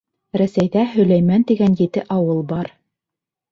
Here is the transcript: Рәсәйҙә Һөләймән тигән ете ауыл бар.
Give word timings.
Рәсәйҙә 0.41 0.85
Һөләймән 0.93 1.45
тигән 1.53 1.77
ете 1.83 2.05
ауыл 2.19 2.43
бар. 2.57 2.75